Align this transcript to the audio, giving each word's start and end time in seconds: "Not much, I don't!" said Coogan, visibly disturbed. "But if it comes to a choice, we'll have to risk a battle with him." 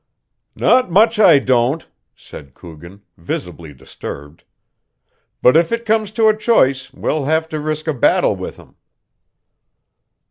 "Not 0.55 0.89
much, 0.89 1.19
I 1.19 1.37
don't!" 1.37 1.87
said 2.15 2.55
Coogan, 2.55 3.03
visibly 3.17 3.71
disturbed. 3.71 4.43
"But 5.43 5.55
if 5.55 5.71
it 5.71 5.85
comes 5.85 6.11
to 6.13 6.27
a 6.27 6.35
choice, 6.35 6.91
we'll 6.91 7.25
have 7.25 7.47
to 7.49 7.59
risk 7.59 7.85
a 7.87 7.93
battle 7.93 8.35
with 8.35 8.57
him." 8.57 8.77